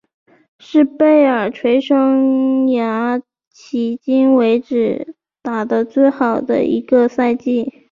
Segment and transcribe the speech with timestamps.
[0.57, 3.21] 是贝尔垂生涯
[3.53, 7.71] 迄今为止打得最好的一个赛季。